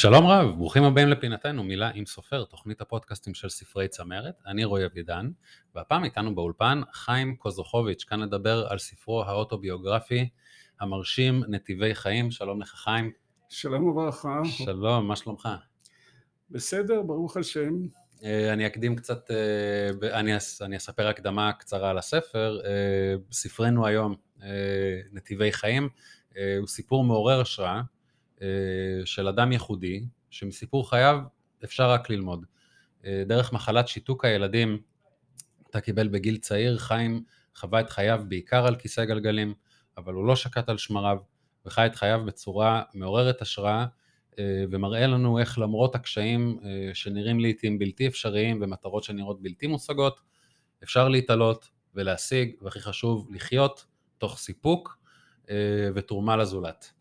שלום 0.00 0.26
רב, 0.26 0.54
ברוכים 0.58 0.84
הבאים 0.84 1.08
לפינתנו, 1.08 1.64
מילה 1.64 1.90
עם 1.94 2.06
סופר, 2.06 2.44
תוכנית 2.44 2.80
הפודקאסטים 2.80 3.34
של 3.34 3.48
ספרי 3.48 3.88
צמרת. 3.88 4.34
אני 4.46 4.64
רועי 4.64 4.86
אבידן, 4.86 5.30
והפעם 5.74 6.04
איתנו 6.04 6.34
באולפן 6.34 6.80
חיים 6.92 7.36
קוזוכוביץ', 7.36 8.04
כאן 8.04 8.22
נדבר 8.22 8.66
על 8.68 8.78
ספרו 8.78 9.22
האוטוביוגרפי 9.22 10.28
המרשים 10.80 11.42
נתיבי 11.48 11.94
חיים. 11.94 12.30
שלום 12.30 12.60
לך 12.60 12.68
חיים. 12.68 13.12
שלום 13.48 13.84
וברכה. 13.84 14.40
שלום, 14.44 15.08
מה 15.08 15.16
שלומך? 15.16 15.48
בסדר, 16.50 17.02
ברוך 17.02 17.36
השם. 17.36 17.74
אה, 18.24 18.52
אני 18.52 18.66
אקדים 18.66 18.96
קצת, 18.96 19.30
אה, 19.30 20.18
אני, 20.20 20.32
אני 20.60 20.76
אספר 20.76 21.08
הקדמה 21.08 21.52
קצרה 21.52 21.90
על 21.90 21.98
הספר. 21.98 22.60
אה, 22.64 23.14
ספרנו 23.32 23.86
היום, 23.86 24.14
נתיבי 25.12 25.52
חיים, 25.52 25.88
הוא 26.58 26.66
סיפור 26.66 27.04
מעורר 27.04 27.40
השראה. 27.40 27.82
אה, 28.42 28.46
של 29.04 29.28
אדם 29.28 29.52
ייחודי, 29.52 30.04
שמסיפור 30.30 30.90
חייו 30.90 31.20
אפשר 31.64 31.90
רק 31.90 32.10
ללמוד. 32.10 32.46
אה, 33.04 33.22
דרך 33.26 33.52
מחלת 33.52 33.88
שיתוק 33.88 34.24
הילדים, 34.24 34.78
אתה 35.70 35.80
קיבל 35.80 36.08
בגיל 36.08 36.36
צעיר, 36.36 36.78
חיים 36.78 37.24
חווה 37.54 37.80
את 37.80 37.90
חייו 37.90 38.22
בעיקר 38.28 38.66
על 38.66 38.76
כיסא 38.76 39.04
גלגלים, 39.04 39.54
אבל 39.96 40.14
הוא 40.14 40.26
לא 40.26 40.36
שקט 40.36 40.68
על 40.68 40.78
שמריו, 40.78 41.18
וחי 41.66 41.86
את 41.86 41.96
חייו 41.96 42.20
בצורה 42.24 42.82
מעוררת 42.94 43.42
השראה, 43.42 43.86
אה, 44.38 44.64
ומראה 44.70 45.06
לנו 45.06 45.38
איך 45.38 45.58
למרות 45.58 45.94
הקשיים 45.94 46.60
שנראים 46.94 47.40
לעיתים 47.40 47.78
בלתי 47.78 48.06
אפשריים 48.06 48.58
ומטרות 48.62 49.04
שנראות 49.04 49.42
בלתי 49.42 49.66
מושגות, 49.66 50.20
אפשר 50.82 51.08
להתעלות 51.08 51.68
ולהשיג, 51.94 52.54
והכי 52.62 52.80
חשוב, 52.80 53.28
לחיות 53.30 53.86
תוך 54.18 54.38
סיפוק 54.38 54.98
ותרומה 55.94 56.36
לזולת. 56.36 56.97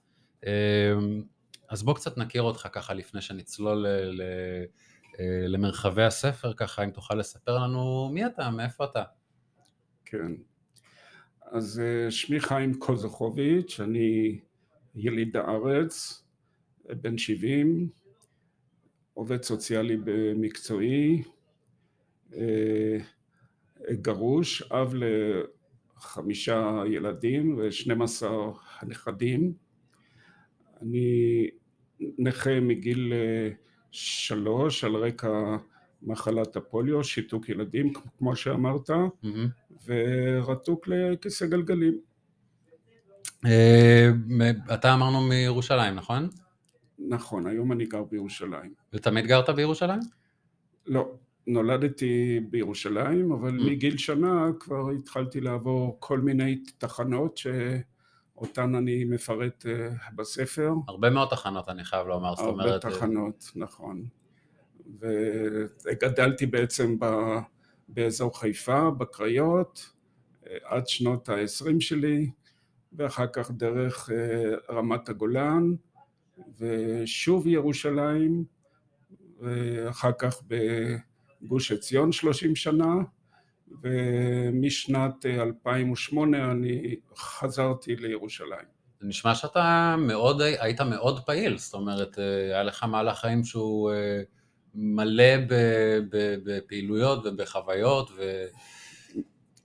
אמ, 0.47 1.21
אז 1.69 1.83
בוא 1.83 1.95
קצת 1.95 2.17
נכיר 2.17 2.41
אותך 2.41 2.67
ככה 2.71 2.93
לפני 2.93 3.21
שנצלול 3.21 3.85
אה, 5.19 5.47
למרחבי 5.47 6.03
הספר, 6.03 6.53
ככה 6.53 6.83
אם 6.83 6.91
תוכל 6.91 7.15
לספר 7.15 7.57
לנו 7.57 8.09
מי 8.13 8.25
אתה, 8.25 8.49
מאיפה 8.49 8.83
אתה. 8.83 9.03
כן, 10.05 10.31
אז 11.51 11.79
אה, 11.79 12.11
שמי 12.11 12.39
חיים 12.39 12.73
קוזוכוביץ', 12.73 13.79
אני 13.79 14.39
יליד 14.95 15.37
הארץ, 15.37 16.23
בן 16.85 17.17
70, 17.17 17.89
עובד 19.13 19.43
סוציאלי 19.43 19.97
במקצועי, 20.03 21.23
אה, 22.35 22.97
גרוש, 23.91 24.61
אב 24.61 24.93
לחמישה 25.97 26.83
ילדים 26.91 27.59
ושנים 27.59 28.01
עשר 28.01 28.51
נכדים. 28.83 29.66
אני 30.81 31.47
נכה 32.17 32.59
מגיל 32.59 33.13
אה, 33.13 33.49
שלוש 33.91 34.83
על 34.83 34.95
רקע 34.95 35.57
מחלת 36.01 36.55
הפוליו, 36.55 37.03
שיתוק 37.03 37.49
ילדים 37.49 37.93
כמו 38.17 38.35
שאמרת, 38.35 38.89
mm-hmm. 38.89 39.27
ורתוק 39.85 40.87
לכיסא 40.87 41.45
גלגלים. 41.45 41.97
אה, 43.45 44.09
אתה 44.73 44.93
אמרנו 44.93 45.21
מירושלים, 45.21 45.95
נכון? 45.95 46.29
נכון, 46.99 47.47
היום 47.47 47.71
אני 47.71 47.85
גר 47.85 48.03
בירושלים. 48.03 48.73
ותמיד 48.93 49.25
גרת 49.25 49.49
בירושלים? 49.49 49.99
לא, 50.85 51.11
נולדתי 51.47 52.39
בירושלים, 52.49 53.31
אבל 53.31 53.59
mm. 53.59 53.63
מגיל 53.63 53.97
שנה 53.97 54.49
כבר 54.59 54.89
התחלתי 54.89 55.41
לעבור 55.41 55.97
כל 55.99 56.19
מיני 56.19 56.63
תחנות 56.77 57.37
ש... 57.37 57.47
אותן 58.37 58.75
אני 58.75 59.03
מפרט 59.03 59.65
אה, 59.65 59.89
בספר. 60.15 60.71
הרבה 60.87 61.09
מאוד 61.09 61.29
תחנות 61.29 61.69
אני 61.69 61.83
חייב 61.83 62.07
לומר, 62.07 62.35
זאת 62.35 62.45
אומרת... 62.45 62.83
הרבה 62.83 62.89
אה, 62.89 62.97
תחנות, 62.97 63.51
נכון. 63.55 64.05
וגדלתי 65.85 66.45
בעצם 66.45 66.99
ב... 66.99 67.05
באזור 67.87 68.39
חיפה, 68.39 68.91
בקריות, 68.91 69.89
אה, 70.47 70.57
עד 70.63 70.87
שנות 70.87 71.29
ה-20 71.29 71.79
שלי, 71.79 72.31
ואחר 72.93 73.27
כך 73.27 73.51
דרך 73.51 74.09
רמת 74.69 75.09
הגולן, 75.09 75.75
ושוב 76.59 77.47
ירושלים, 77.47 78.45
ואחר 79.39 80.11
כך 80.17 80.41
בגוש 81.41 81.71
עציון 81.71 82.11
30 82.11 82.55
שנה, 82.55 82.93
ומשנת 83.83 85.25
2008 85.25 86.37
אה, 86.37 86.51
אני 86.51 86.95
חזרתי 87.17 87.95
לירושלים. 87.95 88.77
זה 88.99 89.07
נשמע 89.07 89.35
שאתה 89.35 89.95
מאוד, 89.99 90.41
היית 90.41 90.81
מאוד 90.81 91.19
פעיל, 91.25 91.57
זאת 91.57 91.73
אומרת, 91.73 92.19
אה, 92.19 92.23
היה 92.23 92.63
לך 92.63 92.83
מהלך 92.83 93.19
חיים 93.19 93.43
שהוא 93.43 93.91
אה, 93.91 94.21
מלא 94.75 95.37
בפעילויות 96.43 97.25
ובחוויות 97.25 98.09
ו... 98.17 98.45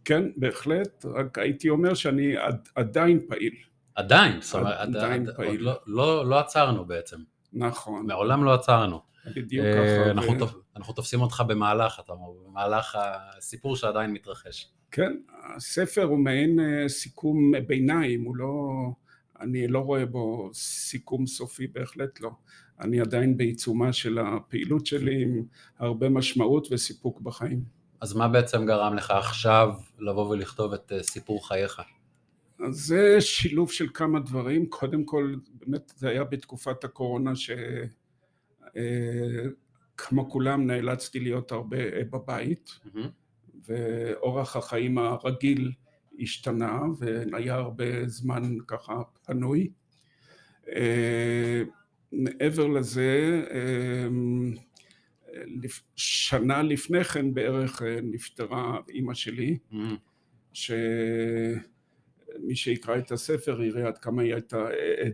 כן, 0.04 0.22
בהחלט, 0.36 1.04
רק 1.14 1.38
הייתי 1.38 1.68
אומר 1.68 1.94
שאני 1.94 2.34
עדיין 2.74 3.20
פעיל. 3.28 3.54
עדיין, 3.94 4.40
זאת 4.40 4.54
אומרת, 4.54 4.78
עדיין 4.78 5.28
עד, 5.28 5.36
פעיל. 5.36 5.60
לא, 5.60 5.80
לא, 5.86 6.26
לא 6.26 6.38
עצרנו 6.38 6.84
בעצם. 6.84 7.16
נכון. 7.52 8.06
מעולם 8.06 8.44
לא 8.44 8.54
עצרנו. 8.54 9.11
בדיוק 9.26 9.66
ככה. 9.66 10.10
אנחנו, 10.10 10.40
ו... 10.40 10.44
אנחנו 10.76 10.94
תופסים 10.94 11.20
אותך 11.20 11.42
במהלך, 11.48 12.00
אתה 12.04 12.12
אומר, 12.12 12.48
במהלך 12.48 12.98
הסיפור 13.00 13.76
שעדיין 13.76 14.12
מתרחש. 14.12 14.72
כן, 14.90 15.12
הספר 15.56 16.02
הוא 16.02 16.18
מעין 16.18 16.60
אה, 16.60 16.88
סיכום 16.88 17.52
ביניים, 17.66 18.24
הוא 18.24 18.36
לא... 18.36 18.52
אני 19.40 19.68
לא 19.68 19.78
רואה 19.78 20.06
בו 20.06 20.50
סיכום 20.54 21.26
סופי, 21.26 21.66
בהחלט 21.66 22.20
לא. 22.20 22.30
אני 22.80 23.00
עדיין 23.00 23.36
בעיצומה 23.36 23.92
של 23.92 24.18
הפעילות 24.18 24.86
שלי 24.86 25.22
עם 25.22 25.42
הרבה 25.78 26.08
משמעות 26.08 26.68
וסיפוק 26.70 27.20
בחיים. 27.20 27.64
אז 28.00 28.12
מה 28.12 28.28
בעצם 28.28 28.66
גרם 28.66 28.94
לך 28.94 29.10
עכשיו 29.10 29.68
לבוא 29.98 30.28
ולכתוב 30.28 30.72
את 30.72 30.92
אה, 30.92 31.02
סיפור 31.02 31.48
חייך? 31.48 31.80
אז 32.66 32.74
זה 32.74 33.20
שילוב 33.20 33.72
של 33.72 33.86
כמה 33.94 34.20
דברים, 34.20 34.66
קודם 34.66 35.04
כל 35.04 35.34
באמת 35.52 35.92
זה 35.96 36.08
היה 36.08 36.24
בתקופת 36.24 36.84
הקורונה 36.84 37.36
ש... 37.36 37.50
אה, 38.76 38.82
כמו 39.96 40.30
כולם 40.30 40.66
נאלצתי 40.66 41.20
להיות 41.20 41.52
הרבה 41.52 41.78
אה, 41.78 42.04
בבית 42.10 42.70
mm-hmm. 42.70 42.98
ואורח 43.68 44.56
החיים 44.56 44.98
הרגיל 44.98 45.72
השתנה 46.20 46.80
והיה 46.98 47.54
הרבה 47.54 48.08
זמן 48.08 48.42
ככה 48.66 48.94
פנוי. 49.26 49.70
אה, 50.68 51.62
מעבר 52.12 52.66
לזה 52.66 53.42
שנה 55.96 56.62
לפני 56.62 57.04
כן 57.04 57.34
בערך 57.34 57.82
נפטרה 58.02 58.78
אימא 58.88 59.14
שלי 59.14 59.58
mm-hmm. 59.72 59.76
שמי 60.52 61.56
שיקרא 62.54 62.98
את 62.98 63.12
הספר 63.12 63.62
יראה 63.62 63.86
עד 63.86 63.98
כמה 63.98 64.22
היא 64.22 64.34
הייתה 64.34 64.66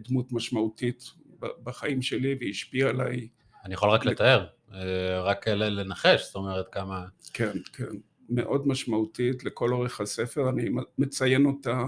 דמות 0.08 0.32
משמעותית 0.32 1.04
בחיים 1.40 2.02
שלי 2.02 2.36
והשפיעה 2.40 2.90
עליי 2.90 3.28
אני 3.68 3.74
יכול 3.74 3.90
רק 3.90 4.04
לתאר, 4.04 4.46
אה, 4.74 5.22
רק 5.22 5.48
לנחש, 5.48 6.26
זאת 6.26 6.34
אומרת 6.34 6.66
כמה... 6.72 7.06
כן, 7.32 7.50
כן, 7.72 7.84
מאוד 8.28 8.68
משמעותית 8.68 9.44
לכל 9.44 9.72
אורך 9.72 10.00
הספר, 10.00 10.48
אני 10.48 10.70
מציין 10.98 11.46
אותה, 11.46 11.84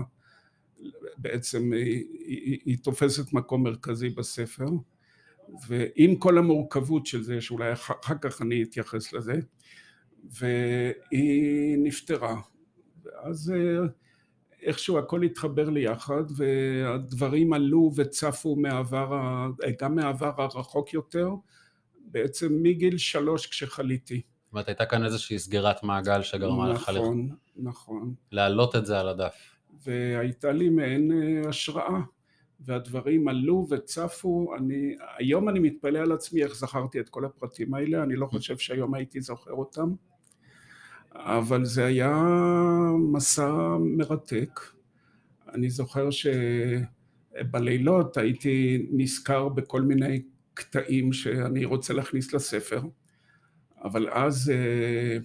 בעצם 1.17 1.73
היא, 1.73 2.05
היא, 2.27 2.59
היא 2.65 2.79
תופסת 2.83 3.33
מקום 3.33 3.63
מרכזי 3.63 4.09
בספר, 4.09 4.67
ועם 5.67 6.17
כל 6.17 6.39
המורכבות 6.39 7.07
של 7.07 7.23
זה, 7.23 7.41
שאולי 7.41 7.73
אחר, 7.73 7.95
אחר 8.05 8.15
כך 8.21 8.43
אני 8.43 8.63
אתייחס 8.63 9.13
לזה, 9.13 9.35
והיא 10.31 11.79
נפטרה, 11.79 12.41
ואז 13.05 13.53
אה, 13.57 13.87
איכשהו 14.63 14.99
הכל 14.99 15.23
התחבר 15.23 15.71
לי 15.71 15.85
יחד, 15.85 16.25
והדברים 16.37 17.53
עלו 17.53 17.93
וצפו 17.97 18.57
מהעבר, 18.57 19.11
גם 19.81 19.95
מהעבר 19.95 20.33
הרחוק 20.39 20.95
יותר, 20.95 21.29
בעצם 22.11 22.59
מגיל 22.63 22.99
שלוש 22.99 23.47
כשחליתי. 23.47 24.21
זאת 24.51 24.53
אומרת, 24.53 24.69
הייתה 24.69 24.87
כאן 24.87 25.05
איזושהי 25.05 25.39
סגירת 25.39 25.83
מעגל 25.83 26.23
שגרמה 26.23 26.69
לך... 26.69 26.89
נכון, 26.89 27.29
נכון. 27.57 28.15
להעלות 28.33 28.77
את 28.77 28.87
זה 28.87 29.01
על 29.01 29.09
הדף. 29.09 29.57
והייתה 29.85 30.53
לי 30.53 30.69
מעין 30.69 31.13
אה, 31.13 31.49
השראה, 31.49 32.01
והדברים 32.61 33.29
עלו 33.29 33.67
וצפו. 33.71 34.55
אני, 34.59 34.97
היום 35.19 35.49
אני 35.49 35.59
מתפלא 35.59 35.99
על 35.99 36.13
עצמי 36.13 36.43
איך 36.43 36.57
זכרתי 36.57 37.01
את 37.01 37.09
כל 37.09 37.25
הפרטים 37.25 37.75
האלה, 37.75 38.03
אני 38.03 38.17
לא 38.17 38.27
חושב 38.27 38.59
שהיום 38.59 38.95
הייתי 38.95 39.21
זוכר 39.21 39.53
אותם, 39.53 39.95
אבל 41.13 41.65
זה 41.65 41.85
היה 41.87 42.25
מסע 43.13 43.77
מרתק. 43.81 44.61
אני 45.55 45.71
זוכר 45.71 46.09
שבלילות 47.41 48.17
הייתי 48.17 48.87
נזכר 48.91 49.49
בכל 49.49 49.83
מיני 49.83 50.23
קטעים 50.55 51.13
שאני 51.13 51.65
רוצה 51.65 51.95
להכניס 51.95 52.33
לספר, 52.33 52.81
אבל 53.85 54.09
אז 54.11 54.51
אה, 54.51 55.19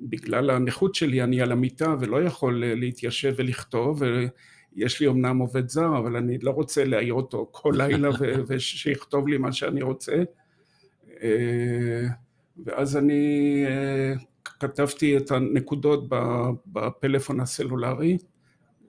בגלל 0.00 0.50
הנכות 0.50 0.94
שלי 0.94 1.22
אני 1.22 1.40
על 1.40 1.52
המיטה 1.52 1.94
ולא 2.00 2.22
יכול 2.22 2.64
אה, 2.64 2.74
להתיישב 2.74 3.34
ולכתוב, 3.36 4.02
ויש 4.02 5.00
לי 5.00 5.08
אמנם 5.08 5.38
עובד 5.38 5.68
זר, 5.68 5.98
אבל 5.98 6.16
אני 6.16 6.38
לא 6.38 6.50
רוצה 6.50 6.84
להעיר 6.84 7.14
אותו 7.14 7.48
כל 7.52 7.74
לילה 7.76 8.08
ושיכתוב 8.48 9.28
לי 9.28 9.38
מה 9.38 9.52
שאני 9.52 9.82
רוצה, 9.82 10.22
ואז 12.64 12.96
אני 12.96 13.64
כתבתי 14.44 15.16
את 15.16 15.30
הנקודות 15.30 16.04
בפלאפון 16.66 17.40
הסלולרי, 17.40 18.18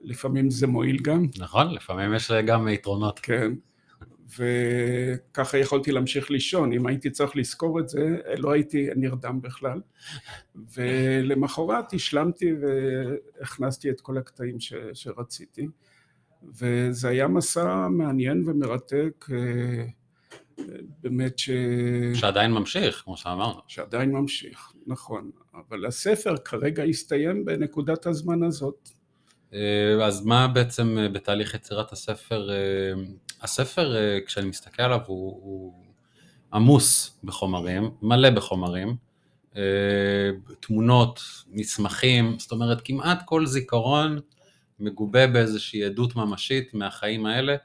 לפעמים 0.02 0.50
זה 0.50 0.66
מועיל 0.66 0.98
גם. 1.02 1.26
נכון, 1.38 1.74
לפעמים 1.74 2.14
יש 2.14 2.32
גם 2.46 2.68
יתרונות. 2.68 3.18
כן, 3.18 3.52
וככה 4.38 5.58
יכולתי 5.58 5.92
להמשיך 5.92 6.30
לישון, 6.30 6.72
אם 6.72 6.86
הייתי 6.86 7.10
צריך 7.10 7.36
לזכור 7.36 7.80
את 7.80 7.88
זה, 7.88 8.16
לא 8.36 8.52
הייתי 8.52 8.88
נרדם 8.96 9.40
בכלל. 9.42 9.80
ולמחרת 10.74 11.92
השלמתי 11.92 12.52
והכנסתי 13.40 13.90
את 13.90 14.00
כל 14.00 14.18
הקטעים 14.18 14.60
ש, 14.60 14.74
שרציתי, 14.92 15.68
וזה 16.42 17.08
היה 17.08 17.28
מסע 17.28 17.88
מעניין 17.88 18.42
ומרתק, 18.46 19.26
באמת 21.00 21.38
ש... 21.38 21.50
שעדיין 22.14 22.52
ממשיך, 22.52 23.02
כמו 23.04 23.16
שאמרנו. 23.16 23.60
שעדיין 23.66 24.12
ממשיך, 24.12 24.72
נכון. 24.86 25.30
אבל 25.54 25.86
הספר 25.86 26.36
כרגע 26.36 26.82
הסתיים 26.82 27.44
בנקודת 27.44 28.06
הזמן 28.06 28.42
הזאת. 28.42 28.88
אה, 29.54 30.06
אז 30.06 30.24
מה 30.24 30.48
בעצם 30.48 30.98
אה, 30.98 31.08
בתהליך 31.08 31.54
יצירת 31.54 31.92
הספר, 31.92 32.50
אה, 32.50 32.92
הספר 33.42 33.94
כשאני 34.26 34.48
מסתכל 34.48 34.82
עליו 34.82 35.00
הוא, 35.06 35.40
הוא 35.42 35.84
עמוס 36.52 37.20
בחומרים, 37.24 37.90
מלא 38.02 38.30
בחומרים, 38.30 38.96
תמונות, 40.60 41.20
מסמכים, 41.48 42.38
זאת 42.38 42.52
אומרת 42.52 42.80
כמעט 42.84 43.22
כל 43.24 43.46
זיכרון 43.46 44.18
מגובה 44.78 45.26
באיזושהי 45.26 45.84
עדות 45.84 46.16
ממשית 46.16 46.74
מהחיים 46.74 47.26
האלה. 47.26 47.56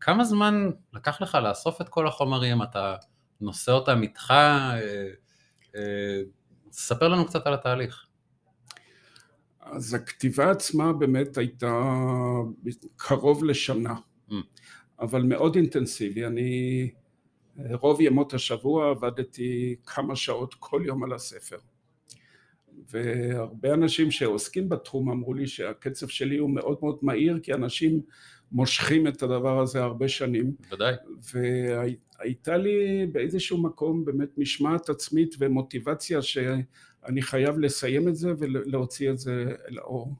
כמה 0.00 0.24
זמן 0.24 0.70
לקח 0.92 1.20
לך 1.20 1.34
לאסוף 1.34 1.80
את 1.80 1.88
כל 1.88 2.06
החומרים, 2.06 2.62
אתה 2.62 2.96
נושא 3.40 3.72
אותם 3.72 4.02
איתך, 4.02 4.34
ספר 6.72 7.08
לנו 7.08 7.26
קצת 7.26 7.46
על 7.46 7.54
התהליך. 7.54 8.06
אז 9.62 9.94
הכתיבה 9.94 10.50
עצמה 10.50 10.92
באמת 10.92 11.38
הייתה 11.38 11.84
קרוב 12.96 13.44
לשנה, 13.44 13.94
mm. 14.30 14.34
אבל 15.00 15.22
מאוד 15.22 15.56
אינטנסיבי. 15.56 16.26
אני 16.26 16.90
רוב 17.72 18.00
ימות 18.00 18.34
השבוע 18.34 18.90
עבדתי 18.90 19.76
כמה 19.86 20.16
שעות 20.16 20.54
כל 20.54 20.82
יום 20.86 21.04
על 21.04 21.12
הספר. 21.12 21.58
והרבה 22.90 23.74
אנשים 23.74 24.10
שעוסקים 24.10 24.68
בתחום 24.68 25.10
אמרו 25.10 25.34
לי 25.34 25.46
שהקצב 25.46 26.08
שלי 26.08 26.38
הוא 26.38 26.50
מאוד 26.50 26.78
מאוד 26.82 26.98
מהיר 27.02 27.40
כי 27.42 27.54
אנשים 27.54 28.00
מושכים 28.52 29.06
את 29.06 29.22
הדבר 29.22 29.60
הזה 29.60 29.82
הרבה 29.82 30.08
שנים. 30.08 30.52
ודאי. 30.72 30.94
והייתה 31.32 32.56
לי 32.56 33.06
באיזשהו 33.12 33.58
מקום 33.58 34.04
באמת 34.04 34.38
משמעת 34.38 34.88
עצמית 34.88 35.34
ומוטיבציה 35.38 36.22
שאני 36.22 37.22
חייב 37.22 37.58
לסיים 37.58 38.08
את 38.08 38.16
זה 38.16 38.32
ולהוציא 38.38 39.10
את 39.10 39.18
זה 39.18 39.54
לאור. 39.68 40.14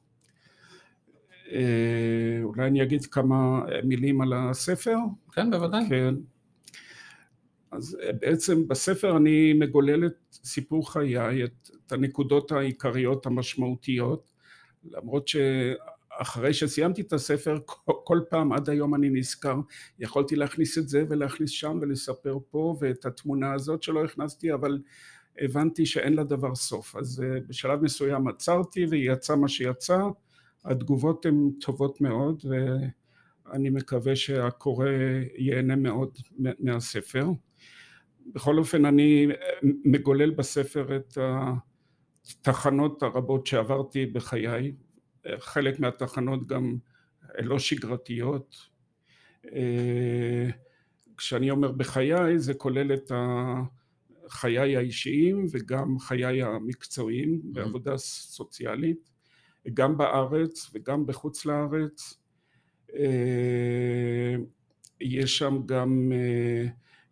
אה, 1.51 2.39
אולי 2.43 2.67
אני 2.67 2.83
אגיד 2.83 3.05
כמה 3.05 3.65
מילים 3.83 4.21
על 4.21 4.33
הספר? 4.33 4.95
כן, 5.33 5.51
בוודאי. 5.51 5.89
כן. 5.89 6.15
אז 7.71 7.97
בעצם 8.19 8.67
בספר 8.67 9.17
אני 9.17 9.53
מגולל 9.53 10.05
את 10.05 10.15
סיפור 10.31 10.91
חיי, 10.91 11.43
את, 11.43 11.69
את 11.87 11.91
הנקודות 11.91 12.51
העיקריות 12.51 13.25
המשמעותיות, 13.25 14.31
למרות 14.91 15.27
ש... 15.27 15.35
אחרי 16.17 16.53
שסיימתי 16.53 17.01
את 17.01 17.13
הספר, 17.13 17.57
כל 17.85 18.19
פעם 18.29 18.53
עד 18.53 18.69
היום 18.69 18.95
אני 18.95 19.09
נזכר, 19.09 19.55
יכולתי 19.99 20.35
להכניס 20.35 20.77
את 20.77 20.89
זה 20.89 21.03
ולהכניס 21.09 21.49
שם 21.49 21.77
ולספר 21.81 22.37
פה 22.49 22.77
ואת 22.81 23.05
התמונה 23.05 23.53
הזאת 23.53 23.83
שלא 23.83 24.03
הכנסתי, 24.05 24.53
אבל 24.53 24.79
הבנתי 25.39 25.85
שאין 25.85 26.13
לדבר 26.13 26.55
סוף. 26.55 26.95
אז 26.95 27.23
אה, 27.23 27.39
בשלב 27.47 27.83
מסוים 27.83 28.27
עצרתי 28.27 28.85
ויצא 28.85 29.35
מה 29.35 29.47
שיצא, 29.47 29.99
התגובות 30.65 31.25
הן 31.25 31.51
טובות 31.61 32.01
מאוד 32.01 32.43
ואני 33.45 33.69
מקווה 33.69 34.15
שהקורא 34.15 34.87
ייהנה 35.37 35.75
מאוד 35.75 36.17
מהספר. 36.59 37.27
בכל 38.35 38.57
אופן 38.57 38.85
אני 38.85 39.27
מגולל 39.85 40.29
בספר 40.29 40.95
את 40.95 41.17
התחנות 42.23 43.03
הרבות 43.03 43.47
שעברתי 43.47 44.05
בחיי 44.05 44.71
חלק 45.39 45.79
מהתחנות 45.79 46.47
גם 46.47 46.77
לא 47.39 47.59
שגרתיות. 47.59 48.55
אה, 49.53 50.49
כשאני 51.17 51.51
אומר 51.51 51.71
בחיי 51.71 52.39
זה 52.39 52.53
כולל 52.53 52.93
את 52.93 53.11
חיי 54.29 54.75
האישיים 54.77 55.45
וגם 55.51 55.99
חיי 55.99 56.43
המקצועיים 56.43 57.41
mm-hmm. 57.43 57.53
בעבודה 57.53 57.97
סוציאלית, 57.97 59.09
גם 59.73 59.97
בארץ 59.97 60.69
וגם 60.73 61.05
בחוץ 61.05 61.45
לארץ. 61.45 62.19
אה, 62.95 64.35
יש 65.01 65.37
שם 65.37 65.57
גם 65.65 66.11
אה, 66.15 66.65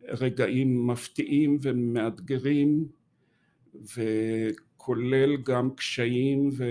רגעים 0.04 0.88
מפתיעים 0.88 1.60
ומאתגרים 1.62 2.88
וכולל 3.76 5.38
גם 5.38 5.70
קשיים 5.76 6.50
ו... 6.58 6.64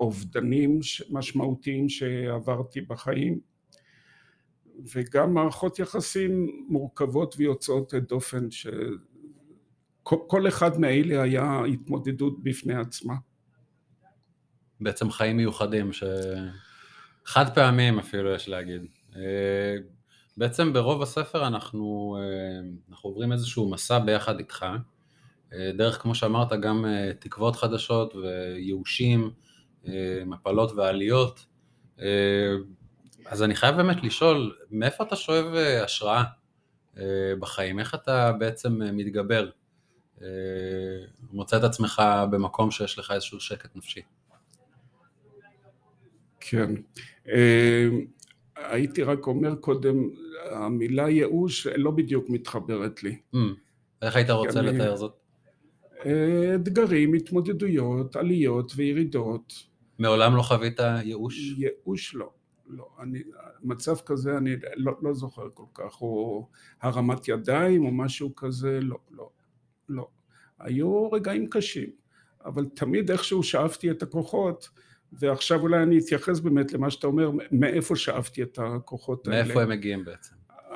אובדנים 0.00 0.78
משמעותיים 1.10 1.88
שעברתי 1.88 2.80
בחיים 2.80 3.40
וגם 4.94 5.34
מערכות 5.34 5.78
יחסים 5.78 6.64
מורכבות 6.68 7.34
ויוצאות 7.38 7.94
דופן 7.94 8.48
שכל 8.50 10.48
אחד 10.48 10.80
מאלה 10.80 11.22
היה 11.22 11.62
התמודדות 11.72 12.42
בפני 12.42 12.74
עצמה. 12.74 13.14
בעצם 14.80 15.10
חיים 15.10 15.36
מיוחדים, 15.36 15.92
ש... 15.92 16.04
חד 17.24 17.54
פעמים 17.54 17.98
אפילו 17.98 18.34
יש 18.34 18.48
להגיד. 18.48 18.86
אה, 19.16 19.76
בעצם 20.36 20.72
ברוב 20.72 21.02
הספר 21.02 21.46
אנחנו, 21.46 22.16
אה, 22.20 22.60
אנחנו 22.90 23.10
עוברים 23.10 23.32
איזשהו 23.32 23.70
מסע 23.70 23.98
ביחד 23.98 24.38
איתך, 24.38 24.66
דרך, 25.74 26.02
כמו 26.02 26.14
שאמרת, 26.14 26.52
גם 26.52 26.86
אה, 26.86 27.12
תקוות 27.18 27.56
חדשות 27.56 28.14
וייאושים, 28.14 29.30
אה, 29.86 30.22
מפלות 30.26 30.72
ועליות. 30.72 31.46
אז 33.26 33.42
אני 33.42 33.54
חייב 33.54 33.76
באמת 33.76 34.02
לשאול, 34.02 34.56
מאיפה 34.70 35.04
אתה 35.04 35.16
שואב 35.16 35.44
השראה 35.84 36.24
בחיים? 37.40 37.78
איך 37.78 37.94
אתה 37.94 38.32
בעצם 38.32 38.80
מתגבר? 38.92 39.50
מוצא 41.32 41.56
את 41.56 41.64
עצמך 41.64 42.02
במקום 42.30 42.70
שיש 42.70 42.98
לך 42.98 43.10
איזשהו 43.10 43.40
שקט 43.40 43.76
נפשי. 43.76 44.00
כן. 46.40 46.70
הייתי 48.56 49.02
רק 49.02 49.26
אומר 49.26 49.54
קודם, 49.54 50.10
המילה 50.50 51.08
ייאוש 51.08 51.66
לא 51.66 51.90
בדיוק 51.90 52.30
מתחברת 52.30 53.02
לי. 53.02 53.18
Mm. 53.34 53.38
איך 54.02 54.16
היית 54.16 54.30
רוצה 54.30 54.62
לתאר 54.62 54.96
זאת? 54.96 55.23
אתגרים, 56.54 57.14
התמודדויות, 57.14 58.16
עליות 58.16 58.72
וירידות. 58.76 59.52
מעולם 59.98 60.36
לא 60.36 60.42
חווית 60.42 60.80
ייאוש? 60.80 61.54
ייאוש 61.58 62.14
לא. 62.14 62.30
לא, 62.66 62.88
אני, 63.02 63.22
מצב 63.62 63.96
כזה 64.06 64.36
אני 64.36 64.56
לא, 64.76 64.92
לא 65.02 65.14
זוכר 65.14 65.48
כל 65.54 65.64
כך, 65.74 66.00
או 66.00 66.48
הרמת 66.82 67.28
ידיים 67.28 67.84
או 67.84 67.90
משהו 67.90 68.34
כזה, 68.34 68.78
לא, 68.82 68.98
לא, 69.10 69.30
לא. 69.88 70.08
היו 70.58 71.10
רגעים 71.12 71.46
קשים, 71.46 71.90
אבל 72.44 72.66
תמיד 72.74 73.10
איכשהו 73.10 73.42
שאפתי 73.42 73.90
את 73.90 74.02
הכוחות, 74.02 74.68
ועכשיו 75.12 75.60
אולי 75.60 75.82
אני 75.82 75.98
אתייחס 75.98 76.40
באמת 76.40 76.72
למה 76.72 76.90
שאתה 76.90 77.06
אומר, 77.06 77.30
מאיפה 77.52 77.96
שאפתי 77.96 78.42
את 78.42 78.58
הכוחות 78.62 79.28
מאיפה 79.28 79.36
האלה. 79.36 79.46
מאיפה 79.46 79.62
הם 79.62 79.68
מגיעים 79.68 80.04
בעצם? 80.04 80.34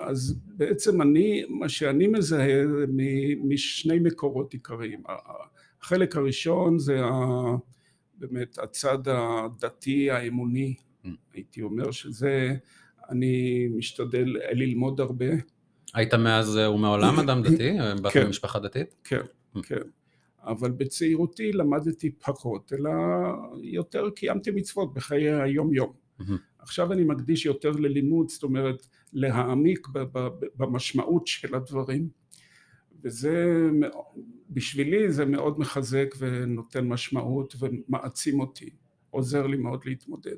אז 0.09 0.35
בעצם 0.45 1.03
אני, 1.03 1.45
מה 1.49 1.69
שאני 1.69 2.07
מזהה 2.07 2.63
משני 3.45 3.99
מקורות 3.99 4.53
עיקריים. 4.53 5.03
החלק 5.81 6.17
הראשון 6.17 6.79
זה 6.79 7.01
באמת 8.15 8.59
הצד 8.59 8.99
הדתי 9.07 10.11
האמוני, 10.11 10.75
mm. 11.05 11.09
הייתי 11.35 11.63
אומר 11.63 11.91
שזה, 11.91 12.55
אני 13.11 13.69
משתדל 13.69 14.37
ללמוד 14.53 15.01
הרבה. 15.01 15.27
היית 15.95 16.15
מאז 16.15 16.57
ומעולם 16.57 17.19
אדם 17.25 17.43
דתי? 17.43 17.71
באת 18.03 18.13
כן, 18.13 18.27
ממשפחה 18.27 18.59
דתית? 18.59 18.95
כן, 19.05 19.21
mm. 19.57 19.63
כן. 19.63 19.83
אבל 20.43 20.71
בצעירותי 20.71 21.53
למדתי 21.53 22.11
פחות, 22.11 22.73
אלא 22.73 22.91
יותר 23.63 24.11
קיימתי 24.11 24.51
מצוות 24.51 24.95
בחיי 24.95 25.33
היום 25.33 25.75
יום. 25.75 25.93
Mm-hmm. 26.21 26.48
עכשיו 26.59 26.93
אני 26.93 27.05
מקדיש 27.05 27.47
יותר 27.47 27.71
ללימוד, 27.71 28.29
זאת 28.29 28.43
אומרת 28.43 28.87
להעמיק 29.13 29.89
במשמעות 30.57 31.27
של 31.27 31.55
הדברים 31.55 32.09
וזה 33.03 33.47
בשבילי 34.51 35.13
זה 35.13 35.25
מאוד 35.25 35.59
מחזק 35.61 36.15
ונותן 36.19 36.89
משמעות 36.89 37.55
ומעצים 37.59 38.41
אותי, 38.41 38.71
עוזר 39.11 39.47
לי 39.47 39.57
מאוד 39.57 39.83
להתמודד. 39.85 40.37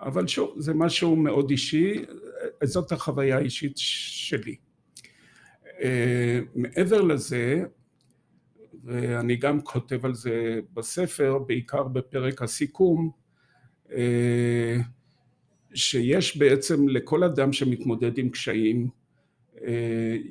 אבל 0.00 0.26
שוב, 0.26 0.60
זה 0.60 0.74
משהו 0.74 1.16
מאוד 1.16 1.50
אישי, 1.50 2.04
זאת 2.64 2.92
החוויה 2.92 3.36
האישית 3.36 3.72
שלי. 3.76 4.56
מעבר 6.54 7.02
לזה, 7.02 7.64
ואני 8.84 9.36
גם 9.36 9.60
כותב 9.60 10.04
על 10.06 10.14
זה 10.14 10.60
בספר, 10.74 11.38
בעיקר 11.38 11.82
בפרק 11.82 12.42
הסיכום, 12.42 13.10
שיש 15.74 16.36
בעצם 16.36 16.88
לכל 16.88 17.24
אדם 17.24 17.52
שמתמודד 17.52 18.18
עם 18.18 18.28
קשיים, 18.28 18.88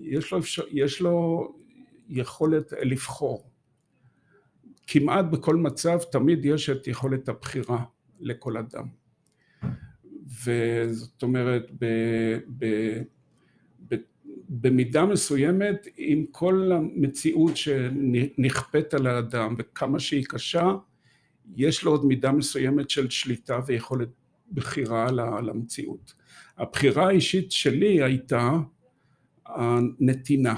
יש 0.04 0.32
לו, 0.32 0.40
יש 0.72 1.02
לו 1.02 1.48
יכולת 2.10 2.74
לבחור. 2.82 3.50
כמעט 4.88 5.26
בכל 5.26 5.56
מצב 5.56 6.00
תמיד 6.12 6.46
יש 6.46 6.70
את 6.70 6.88
יכולת 6.88 7.30
הבחירה 7.30 7.84
לכל 8.20 8.58
אדם. 8.58 8.88
וזאת 10.46 11.24
אומרת, 11.24 11.72
ב, 11.80 11.86
ב, 12.58 12.66
ב, 13.90 13.96
במידה 14.50 15.06
מסוימת, 15.06 15.88
עם 15.98 16.26
כל 16.32 16.72
המציאות 16.72 17.58
שנכפית 17.58 18.94
על 18.94 19.08
האדם 19.08 19.56
וכמה 19.58 20.00
שהיא 20.00 20.26
קשה, 20.30 20.76
יש 21.56 21.84
לו 21.84 21.92
עוד 21.92 22.06
מידה 22.06 22.32
מסוימת 22.32 22.90
של 22.90 23.10
שליטה 23.10 23.60
ויכולת 23.68 24.10
בחירה 24.54 25.08
על 25.08 25.50
המציאות. 25.50 26.14
הבחירה 26.58 27.08
האישית 27.08 27.52
שלי 27.52 28.04
הייתה 28.04 28.52
הנתינה. 29.46 30.56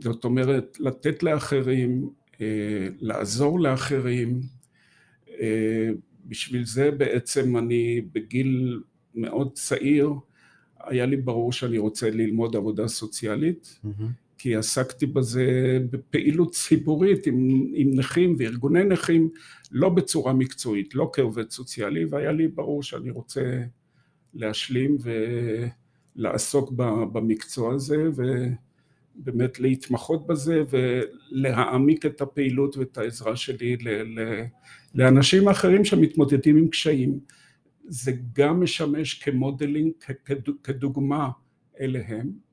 זאת 0.00 0.24
אומרת, 0.24 0.76
לתת 0.80 1.22
לאחרים, 1.22 2.10
אה, 2.40 2.88
לעזור 2.98 3.60
לאחרים, 3.60 4.40
אה, 5.40 5.88
בשביל 6.24 6.64
זה 6.64 6.90
בעצם 6.90 7.56
אני 7.56 8.00
בגיל 8.12 8.80
מאוד 9.14 9.52
צעיר, 9.52 10.10
היה 10.80 11.06
לי 11.06 11.16
ברור 11.16 11.52
שאני 11.52 11.78
רוצה 11.78 12.10
ללמוד 12.10 12.56
עבודה 12.56 12.88
סוציאלית, 12.88 13.78
mm-hmm. 13.84 14.25
כי 14.46 14.56
עסקתי 14.56 15.06
בזה 15.06 15.78
בפעילות 15.90 16.52
ציבורית 16.52 17.26
עם, 17.26 17.66
עם 17.74 17.90
נכים 17.94 18.34
וארגוני 18.38 18.84
נכים, 18.84 19.30
לא 19.70 19.88
בצורה 19.88 20.32
מקצועית, 20.32 20.94
לא 20.94 21.10
כעובד 21.12 21.50
סוציאלי, 21.50 22.04
והיה 22.04 22.32
לי 22.32 22.48
ברור 22.48 22.82
שאני 22.82 23.10
רוצה 23.10 23.62
להשלים 24.34 24.96
ולעסוק 26.16 26.72
במקצוע 27.12 27.74
הזה, 27.74 28.08
ובאמת 29.16 29.60
להתמחות 29.60 30.26
בזה 30.26 30.62
ולהעמיק 30.70 32.06
את 32.06 32.20
הפעילות 32.20 32.76
ואת 32.76 32.98
העזרה 32.98 33.36
שלי 33.36 33.76
ל, 33.76 33.88
ל, 33.88 34.44
לאנשים 34.94 35.48
אחרים 35.48 35.84
שמתמודדים 35.84 36.56
עם 36.56 36.68
קשיים. 36.68 37.18
זה 37.88 38.12
גם 38.32 38.60
משמש 38.60 39.14
כמודלינג, 39.14 39.92
כדוגמה 40.64 41.30
אליהם, 41.80 42.45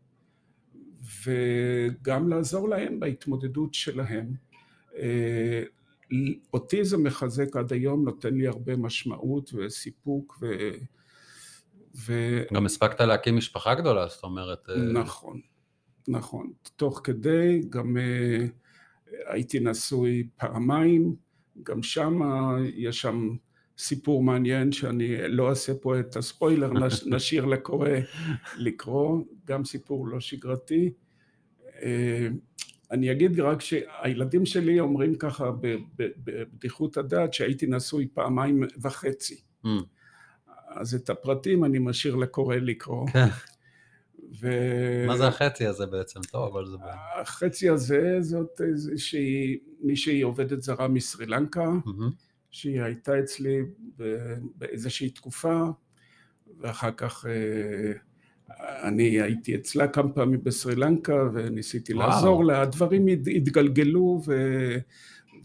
וגם 1.25 2.30
לעזור 2.30 2.70
להם 2.70 3.00
בהתמודדות 3.00 3.74
שלהם. 3.74 4.34
אה, 4.98 5.63
אותי 6.53 6.86
זה 6.86 6.98
מחזק 6.98 7.56
עד 7.56 7.74
היום, 7.74 8.03
נותן 8.06 8.34
לי 8.34 8.48
הרבה 8.48 8.75
משמעות 8.75 9.53
וסיפוק 9.53 10.38
ו... 10.42 10.48
ו... 11.96 12.13
גם 12.53 12.65
הספקת 12.65 13.01
להקים 13.01 13.38
משפחה 13.38 13.75
גדולה, 13.75 14.08
זאת 14.08 14.24
אומרת... 14.24 14.70
אה, 14.70 14.75
נכון, 14.75 15.39
נכון. 16.08 16.51
תוך 16.75 17.01
כדי 17.03 17.62
גם 17.70 17.98
אה, 17.98 18.46
הייתי 19.27 19.60
נשוי 19.60 20.27
פעמיים, 20.38 21.15
גם 21.63 21.84
שם 21.84 22.20
יש 22.75 23.01
שם 23.01 23.30
סיפור 23.77 24.24
מעניין 24.24 24.72
שאני 24.72 25.27
לא 25.27 25.50
אעשה 25.50 25.74
פה 25.82 26.00
את 26.00 26.15
הספוילר, 26.15 26.72
נשאיר 27.15 27.46
לקורא 27.46 27.89
לקרוא, 28.58 29.24
גם 29.46 29.65
סיפור 29.65 30.08
לא 30.08 30.20
שגרתי. 30.20 30.92
אה, 31.84 32.28
אני 32.92 33.12
אגיד 33.12 33.40
רק 33.40 33.62
שהילדים 33.62 34.46
שלי 34.46 34.80
אומרים 34.80 35.16
ככה 35.16 35.52
בבדיחות 35.96 36.98
הדעת 36.98 37.34
שהייתי 37.34 37.66
נשוי 37.68 38.08
פעמיים 38.13 38.63
וחצי. 38.82 39.42
Mm. 39.66 39.68
אז 40.68 40.96
את 40.96 41.10
הפרטים 41.10 41.66
אני 41.66 41.80
משאיר 41.80 42.16
לקורא 42.16 42.56
לקרוא. 42.56 43.08
כן. 43.08 43.28
ו... 44.40 44.50
מה 45.08 45.18
זה 45.18 45.28
החצי 45.28 45.66
הזה 45.66 45.86
בעצם? 45.86 46.20
טוב, 46.32 46.58
אבל 46.58 46.66
זה... 46.66 46.78
החצי 47.22 47.70
הזה 47.70 48.18
זאת 48.22 48.62
איזושהי, 48.62 49.60
מישהי 49.80 50.22
עובדת 50.22 50.62
זרה 50.62 50.88
מסרי 50.88 51.25
לנקה, 51.25 51.72
mm-hmm. 51.86 52.13
שהיא 52.52 52.82
הייתה 52.82 53.20
אצלי 53.20 53.62
באיזושהי 54.56 55.10
תקופה, 55.10 55.63
ואחר 56.60 56.92
כך 56.98 57.25
אה, 57.25 57.94
אני 58.60 59.22
הייתי 59.22 59.55
אצלה 59.55 59.88
כמה 59.88 60.10
פעמים 60.10 60.43
בסרי 60.43 60.75
לנקה 60.75 61.29
וניסיתי 61.33 61.93
וואו. 61.93 62.10
לעזור 62.10 62.45
לה, 62.45 62.62
הדברים 62.62 63.07
התגלגלו 63.07 64.22
ו... 64.25 64.33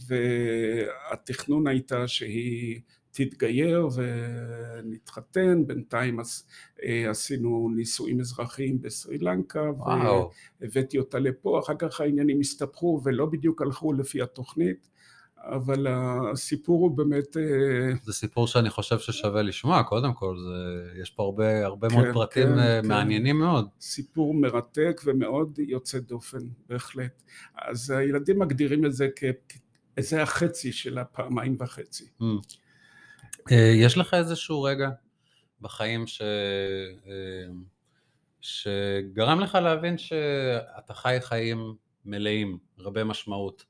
והתכנון 0.09 1.67
הייתה 1.67 2.09
שהיא 2.09 2.81
תתגייר 3.11 3.89
ונתחתן, 3.95 5.67
בינתיים 5.67 6.21
אה, 6.83 7.11
עשינו 7.11 7.69
נישואים 7.77 8.21
אזרחיים 8.21 8.83
בסרי 8.83 9.19
לנקה 9.19 9.71
והבאתי 10.61 10.99
אותה 10.99 11.19
לפה, 11.19 11.61
אחר 11.61 11.75
כך 11.79 12.01
העניינים 12.01 12.41
הסתבכו 12.41 13.01
ולא 13.05 13.27
בדיוק 13.27 13.63
הלכו 13.63 13.93
לפי 13.93 14.23
התוכנית 14.23 14.89
אבל 15.45 15.87
הסיפור 16.33 16.81
הוא 16.81 16.97
באמת... 16.97 17.37
אה, 17.37 17.93
זה 18.03 18.13
סיפור 18.13 18.47
שאני 18.47 18.71
חושב 18.71 18.99
ששווה 18.99 19.43
לשמוע, 19.43 19.83
קודם 19.83 20.15
כל, 20.15 20.37
זה, 20.39 21.01
יש 21.01 21.11
פה 21.11 21.23
הרבה, 21.23 21.67
הרבה 21.67 21.89
כן, 21.89 21.95
מאוד 21.97 22.07
פרטים 22.13 22.47
כן, 22.47 22.59
אה, 22.59 22.81
כן. 22.83 22.89
מעניינים 22.89 23.37
כן. 23.37 23.43
מאוד. 23.43 23.69
סיפור 23.81 24.35
מרתק 24.35 25.01
ומאוד 25.05 25.59
יוצא 25.59 25.99
דופן, 25.99 26.39
בהחלט. 26.69 27.23
אז 27.57 27.91
הילדים 27.91 28.39
מגדירים 28.39 28.87
את 28.87 28.93
זה 28.93 29.09
כאיזה 29.17 30.23
החצי 30.23 30.73
של 30.73 30.99
הפעמיים 30.99 31.57
וחצי. 31.61 32.05
Mm. 32.21 33.55
יש 33.55 33.99
לך 33.99 34.15
איזשהו 34.15 34.63
רגע 34.63 34.91
בחיים 35.61 36.07
ש... 36.07 36.23
שגרם 38.41 39.41
לך 39.41 39.55
להבין 39.55 39.99
שאתה 39.99 40.95
חי 40.95 41.17
חיים 41.21 41.75
מלאים, 42.05 42.59
רבי 42.79 43.05
משמעות. 43.05 43.65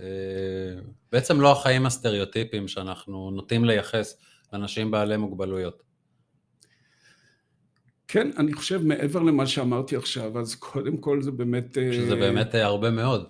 אה, 0.00 0.80
בעצם 1.12 1.40
לא 1.40 1.52
החיים 1.52 1.86
הסטריאוטיפיים 1.86 2.68
שאנחנו 2.68 3.30
נוטים 3.30 3.64
לייחס 3.64 4.18
לאנשים 4.52 4.90
בעלי 4.90 5.16
מוגבלויות. 5.16 5.82
כן, 8.08 8.30
אני 8.38 8.52
חושב 8.52 8.82
מעבר 8.84 9.22
למה 9.22 9.46
שאמרתי 9.46 9.96
עכשיו, 9.96 10.38
אז 10.38 10.54
קודם 10.54 10.96
כל 10.96 11.22
זה 11.22 11.30
באמת... 11.30 11.78
אה, 11.78 11.92
שזה 11.92 12.16
באמת 12.16 12.54
אה, 12.54 12.64
הרבה 12.64 12.90
מאוד, 12.90 13.26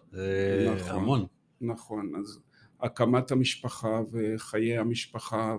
נכון, 0.75 0.90
המון. 0.90 1.26
נכון, 1.61 2.12
אז 2.18 2.38
הקמת 2.80 3.30
המשפחה 3.30 4.00
וחיי 4.12 4.78
המשפחה 4.78 5.56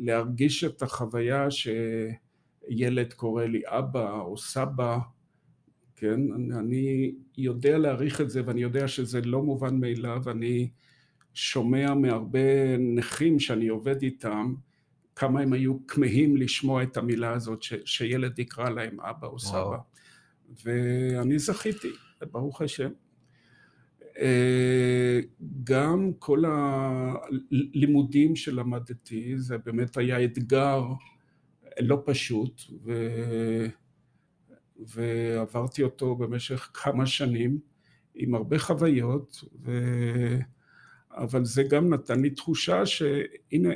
ולהרגיש 0.00 0.64
את 0.64 0.82
החוויה 0.82 1.48
שילד 1.50 3.12
קורא 3.12 3.44
לי 3.44 3.62
אבא 3.66 4.20
או 4.20 4.38
סבא, 4.38 4.98
כן? 6.00 6.20
אני 6.58 7.12
יודע 7.38 7.78
להעריך 7.78 8.20
את 8.20 8.30
זה 8.30 8.42
ואני 8.46 8.62
יודע 8.62 8.88
שזה 8.88 9.20
לא 9.20 9.42
מובן 9.42 9.80
מאליו, 9.80 10.22
אני 10.30 10.68
שומע 11.34 11.94
מהרבה 11.94 12.76
נכים 12.78 13.40
שאני 13.40 13.68
עובד 13.68 14.02
איתם, 14.02 14.54
כמה 15.16 15.40
הם 15.40 15.52
היו 15.52 15.86
כמהים 15.86 16.36
לשמוע 16.36 16.82
את 16.82 16.96
המילה 16.96 17.32
הזאת, 17.32 17.62
ש, 17.62 17.74
שילד 17.84 18.38
יקרא 18.38 18.70
להם 18.70 19.00
אבא 19.00 19.26
או 19.26 19.38
סבא. 19.38 19.78
ואני 20.64 21.38
זכיתי, 21.38 21.90
ברוך 22.30 22.62
השם. 22.62 22.90
אה, 24.18 25.20
גם 25.64 26.10
כל 26.18 26.42
הלימודים 26.46 28.36
שלמדתי, 28.36 29.38
זה 29.38 29.58
באמת 29.58 29.96
היה 29.96 30.24
אתגר 30.24 30.82
לא 31.80 32.02
פשוט, 32.04 32.62
ו... 32.84 32.92
ועברתי 34.86 35.82
אותו 35.82 36.16
במשך 36.16 36.70
כמה 36.74 37.06
שנים 37.06 37.58
עם 38.14 38.34
הרבה 38.34 38.58
חוויות, 38.58 39.44
ו... 39.62 39.72
אבל 41.10 41.44
זה 41.44 41.62
גם 41.62 41.94
נתן 41.94 42.20
לי 42.20 42.30
תחושה 42.30 42.86
שהנה 42.86 43.68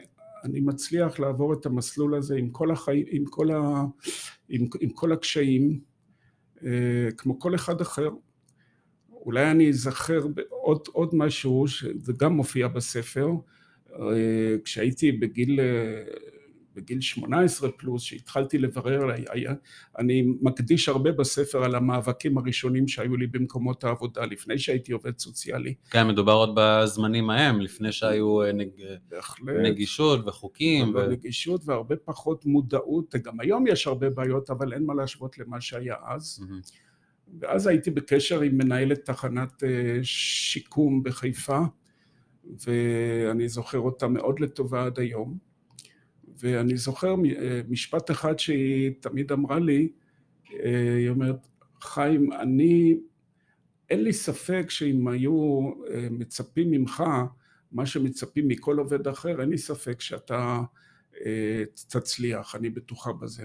אני 0.45 0.61
מצליח 0.61 1.19
לעבור 1.19 1.53
את 1.53 1.67
המסלול 1.67 2.15
הזה 2.15 2.37
עם 2.37 2.51
כל, 2.51 2.71
החיים, 2.71 3.07
עם 3.11 3.25
כל, 3.25 3.51
ה... 3.51 3.85
עם, 4.49 4.67
עם 4.81 4.91
כל 4.91 5.13
הקשיים, 5.13 5.81
אה, 6.65 7.09
כמו 7.17 7.41
כל 7.41 7.55
אחד 7.55 7.81
אחר. 7.81 8.09
אולי 9.13 9.51
אני 9.51 9.69
אזכר 9.69 10.27
בעוד 10.27 10.89
עוד 10.93 11.15
משהו, 11.15 11.69
שזה 11.69 12.13
גם 12.17 12.33
מופיע 12.33 12.69
בספר, 12.69 13.29
אה, 13.93 14.57
כשהייתי 14.65 15.13
בגיל, 15.13 15.61
בגיל 16.75 17.01
18 17.01 17.71
פלוס, 17.71 18.03
שהתחלתי 18.03 18.59
לברר, 18.59 19.15
אני 19.99 20.27
מקדיש 20.41 20.89
הרבה 20.89 21.13
בספר 21.13 21.65
על 21.65 21.75
המאבקים 21.75 22.39
הראשונים 22.39 22.89
שהיו 22.89 23.17
לי 23.17 23.27
במקומות 23.27 23.85
העבודה, 23.85 24.27
לפני 24.27 24.59
שהייתי 24.59 24.93
עובד 24.93 25.19
סוציאלי. 25.19 25.75
כן, 25.91 26.09
מדובר 26.09 26.33
עוד 26.33 26.51
בזמנים 26.57 27.31
ההם, 27.31 27.61
לפני 27.61 27.93
שהיו 27.93 28.43
אה, 28.43 28.53
נג... 28.53 28.69
נגישות 29.63 30.27
וחוקים. 30.27 30.95
ו... 30.95 31.09
נגישות 31.11 31.61
והרבה 31.65 31.97
פחות 31.97 32.47
מודעות, 32.47 33.15
גם 33.15 33.41
היום 33.41 33.67
יש 33.67 33.87
הרבה 33.87 34.11
בעיות, 34.11 34.51
אבל 34.51 34.73
אין 34.73 34.85
מה 34.87 34.95
להשוות 34.95 35.39
למה 35.39 35.61
שהיה 35.61 35.95
אז. 36.07 36.41
Mm-hmm. 36.43 36.85
ואז 37.41 37.67
הייתי 37.67 37.91
בקשר 37.91 38.41
עם 38.41 38.59
מנהלת 38.59 39.05
תחנת 39.05 39.65
אה, 39.65 39.99
שיקום 40.03 41.03
בחיפה, 41.03 41.61
ואני 42.67 43.49
זוכר 43.49 43.79
אותה 43.79 44.09
מאוד 44.09 44.41
לטובה 44.41 44.85
עד 44.85 44.99
היום. 44.99 45.39
ואני 46.39 46.77
זוכר 46.77 47.15
אה, 47.39 47.61
משפט 47.69 48.11
אחד 48.11 48.39
שהיא 48.39 48.93
תמיד 49.01 49.33
אמרה 49.33 49.59
לי, 49.59 49.89
אה, 50.53 50.97
היא 50.99 51.09
אומרת, 51.09 51.47
חיים, 51.81 52.33
אני, 52.33 52.97
אין 53.91 54.03
לי 54.03 54.13
ספק 54.13 54.67
שאם 54.69 55.09
היו 55.09 55.61
אה, 55.91 56.09
מצפים 56.11 56.71
ממך 56.71 57.05
מה 57.73 57.87
שמצפים 57.87 58.49
מכל 58.49 58.79
עובד 58.79 59.09
אחר, 59.09 59.41
אין 59.41 59.49
לי 59.51 59.59
ספק 59.59 60.01
שאתה 60.01 60.63
תצליח, 61.89 62.55
אני 62.55 62.71
בטוחה 62.71 63.13
בזה. 63.13 63.45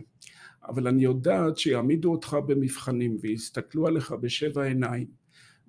אבל 0.68 0.88
אני 0.88 1.04
יודעת 1.04 1.58
שיעמידו 1.58 2.12
אותך 2.12 2.38
במבחנים 2.48 3.18
ויסתכלו 3.22 3.88
עליך 3.88 4.12
בשבע 4.12 4.64
עיניים 4.64 5.08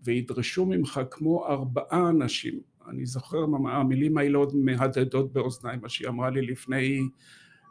וידרשו 0.05 0.67
ממך 0.67 1.01
כמו 1.11 1.47
ארבעה 1.47 2.09
אנשים 2.09 2.61
אני 2.89 3.07
זוכר, 3.07 3.45
המילים 3.73 4.19
האלה 4.19 4.39
עוד 4.39 4.57
מהדהדות 4.57 5.33
באוזניי, 5.33 5.77
מה 5.77 5.89
שהיא 5.89 6.09
אמרה 6.09 6.31
לי 6.31 6.43
לפני 6.43 7.01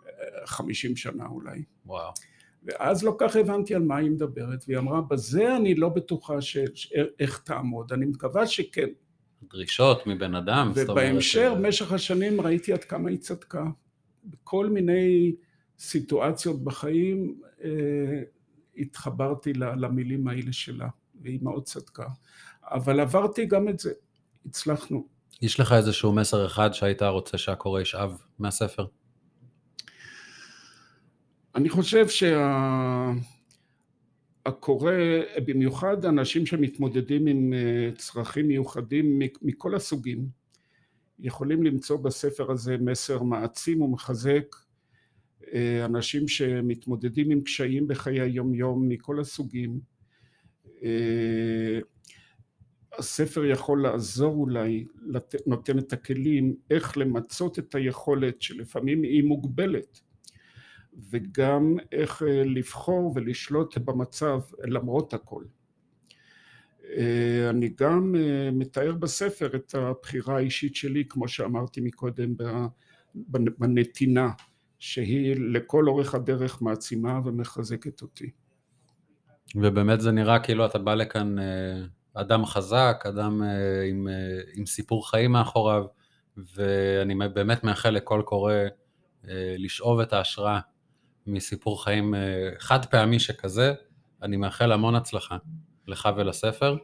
אה, 0.07 0.11
חמישים 0.45 0.95
שנה 0.95 1.25
אולי. 1.25 1.63
וואו. 1.85 2.11
ואז 2.63 3.03
לא 3.03 3.15
כך 3.19 3.35
הבנתי 3.35 3.75
על 3.75 3.83
מה 3.83 3.97
היא 3.97 4.11
מדברת, 4.11 4.63
והיא 4.67 4.77
אמרה, 4.77 5.01
בזה 5.01 5.55
אני 5.55 5.75
לא 5.75 5.89
בטוחה 5.89 6.41
ש... 6.41 6.57
איך 7.19 7.41
תעמוד, 7.45 7.93
אני 7.93 8.05
מקווה 8.05 8.47
שכן. 8.47 8.89
דרישות 9.43 10.07
מבן 10.07 10.35
אדם, 10.35 10.71
ובהמשך, 10.75 11.51
במשך 11.55 11.91
השנים 11.91 12.41
ראיתי 12.41 12.73
עד 12.73 12.83
כמה 12.83 13.09
היא 13.09 13.17
צדקה. 13.17 13.65
בכל 14.23 14.69
מיני 14.69 15.35
סיטואציות 15.79 16.63
בחיים 16.63 17.41
אה, 17.63 17.69
התחברתי 18.77 19.53
למילים 19.53 20.27
האלה 20.27 20.53
שלה, 20.53 20.87
והיא 21.21 21.39
מאוד 21.41 21.63
צדקה. 21.63 22.07
אבל 22.63 22.99
עברתי 22.99 23.45
גם 23.45 23.69
את 23.69 23.79
זה. 23.79 23.91
הצלחנו. 24.45 25.07
יש 25.41 25.59
לך 25.59 25.71
איזשהו 25.71 26.13
מסר 26.13 26.45
אחד 26.45 26.73
שהיית 26.73 27.01
רוצה 27.01 27.37
שהקורא 27.37 27.81
ישאב 27.81 28.17
מהספר? 28.39 28.85
אני 31.55 31.69
חושב 31.69 32.05
שהקורא, 34.45 34.91
שה... 34.91 35.41
במיוחד 35.45 36.05
אנשים 36.05 36.45
שמתמודדים 36.45 37.27
עם 37.27 37.53
אה, 37.53 37.89
צרכים 37.97 38.47
מיוחדים 38.47 39.19
מכל 39.41 39.75
הסוגים, 39.75 40.27
יכולים 41.19 41.63
למצוא 41.63 41.97
בספר 41.97 42.51
הזה 42.51 42.77
מסר 42.77 43.23
מעצים 43.23 43.81
ומחזק 43.81 44.55
אה, 45.53 45.85
אנשים 45.85 46.27
שמתמודדים 46.27 47.31
עם 47.31 47.41
קשיים 47.41 47.87
בחיי 47.87 48.21
היום 48.21 48.53
יום 48.53 48.89
מכל 48.89 49.19
הסוגים 49.19 49.79
אה, 50.83 51.79
הספר 52.99 53.45
יכול 53.45 53.83
לעזור 53.83 54.35
אולי, 54.35 54.85
נותן 55.45 55.79
את 55.79 55.93
הכלים 55.93 56.55
איך 56.71 56.97
למצות 56.97 57.59
את 57.59 57.75
היכולת 57.75 58.41
שלפעמים 58.41 59.03
היא 59.03 59.23
מוגבלת 59.23 59.99
וגם 61.09 61.77
איך 61.91 62.23
אה, 62.23 62.43
לבחור 62.43 63.13
ולשלוט 63.15 63.77
במצב 63.77 64.39
למרות 64.63 65.13
הכל. 65.13 65.43
אה, 66.97 67.49
אני 67.49 67.73
גם 67.77 68.15
אה, 68.17 68.49
מתאר 68.51 68.95
בספר 68.95 69.55
את 69.55 69.75
הבחירה 69.75 70.35
האישית 70.35 70.75
שלי 70.75 71.03
כמו 71.09 71.27
שאמרתי 71.27 71.81
מקודם 71.81 72.35
בנתינה 73.59 74.31
שהיא 74.79 75.35
לכל 75.39 75.87
אורך 75.87 76.15
הדרך 76.15 76.61
מעצימה 76.61 77.19
ומחזקת 77.25 78.01
אותי. 78.01 78.31
ובאמת 79.55 80.01
זה 80.01 80.11
נראה 80.11 80.39
כאילו 80.39 80.65
אתה 80.65 80.79
בא 80.79 80.95
לכאן 80.95 81.35
אדם 82.13 82.45
חזק, 82.45 83.03
אדם 83.07 83.43
אה, 83.43 83.83
עם, 83.89 84.07
אה, 84.07 84.13
עם 84.53 84.65
סיפור 84.65 85.09
חיים 85.09 85.31
מאחוריו, 85.31 85.85
ואני 86.55 87.15
באמת 87.33 87.63
מאחל 87.63 87.89
לכל 87.89 88.21
קורא 88.25 88.53
אה, 88.53 89.55
לשאוב 89.57 89.99
את 89.99 90.13
ההשראה 90.13 90.59
מסיפור 91.27 91.83
חיים 91.83 92.13
חד 92.59 92.85
פעמי 92.85 93.19
שכזה. 93.19 93.73
אני 94.21 94.37
מאחל 94.37 94.71
המון 94.71 94.95
הצלחה 94.95 95.37
לך 95.87 96.09
ולספר. 96.17 96.77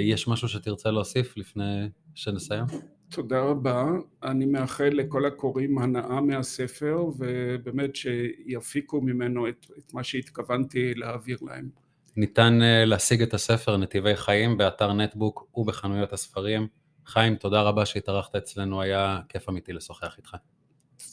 יש 0.00 0.28
משהו 0.28 0.48
שתרצה 0.48 0.90
להוסיף 0.90 1.36
לפני 1.36 1.88
שנסיים? 2.14 2.64
תודה 3.08 3.40
רבה. 3.40 3.86
אני 4.22 4.46
מאחל 4.46 4.90
לכל 4.92 5.26
הקוראים 5.26 5.78
הנאה 5.78 6.20
מהספר, 6.20 7.04
ובאמת 7.18 7.96
שיפיקו 7.96 9.00
ממנו 9.00 9.48
את, 9.48 9.66
את 9.78 9.94
מה 9.94 10.04
שהתכוונתי 10.04 10.94
להעביר 10.94 11.38
להם. 11.42 11.83
ניתן 12.16 12.62
אה, 12.62 12.84
להשיג 12.84 13.22
את 13.22 13.34
הספר 13.34 13.76
נתיבי 13.76 14.16
חיים 14.16 14.56
באתר 14.56 14.92
נטבוק 14.92 15.48
ובחנויות 15.54 16.12
הספרים. 16.12 16.66
חיים, 17.06 17.36
תודה 17.36 17.62
רבה 17.62 17.86
שהתארחת 17.86 18.36
אצלנו, 18.36 18.82
היה 18.82 19.20
כיף 19.28 19.48
אמיתי 19.48 19.72
לשוחח 19.72 20.14
איתך. 20.18 20.36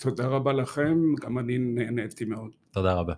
תודה 0.01 0.27
רבה 0.27 0.53
לכם, 0.53 0.97
גם 1.21 1.39
אני 1.39 1.57
נהניתי 1.57 2.25
מאוד. 2.25 2.51
תודה 2.71 2.93
רבה. 2.93 3.13